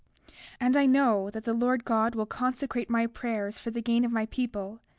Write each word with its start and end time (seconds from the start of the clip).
33:4 0.25 0.33
And 0.61 0.77
I 0.77 0.85
know 0.87 1.29
that 1.29 1.43
the 1.43 1.53
Lord 1.53 1.85
God 1.85 2.15
will 2.15 2.25
consecrate 2.25 2.89
my 2.89 3.05
prayers 3.05 3.59
for 3.59 3.69
the 3.69 3.83
gain 3.83 4.03
of 4.03 4.11
my 4.11 4.25
people. 4.25 4.79